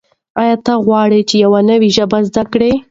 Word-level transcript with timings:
آیا 0.41 0.55
ته 0.65 0.73
غواړې 0.85 1.19
چې 1.29 1.35
یو 1.43 1.53
نوی 1.69 1.89
ژبه 1.97 2.19
زده 2.27 2.43
کړې؟ 2.51 2.71